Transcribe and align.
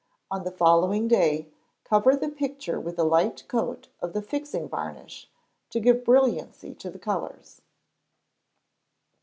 On 0.31 0.43
the 0.43 0.49
following 0.49 1.07
day, 1.07 1.45
cover 1.83 2.15
the 2.15 2.27
picture 2.29 2.79
with 2.79 2.97
a 2.97 3.03
light 3.03 3.47
coat 3.47 3.89
of 4.01 4.13
the 4.13 4.21
fixing 4.23 4.67
varnish, 4.67 5.29
to 5.69 5.79
give 5.79 6.03
brilliancy 6.03 6.73
to 6.73 6.89
the 6.89 6.97
colours. 6.97 7.61